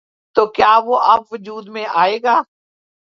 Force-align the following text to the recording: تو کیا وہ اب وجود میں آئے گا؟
تو 0.35 0.45
کیا 0.47 0.73
وہ 0.85 0.99
اب 1.05 1.23
وجود 1.31 1.67
میں 1.69 1.85
آئے 1.95 2.17
گا؟ 2.23 2.41